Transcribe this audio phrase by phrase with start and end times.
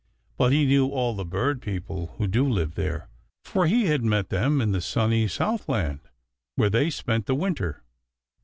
[0.35, 3.07] But he knew all the bird people who do live there,
[3.45, 5.99] for he had met them in the sunny southland,
[6.55, 7.83] where they spent the winter.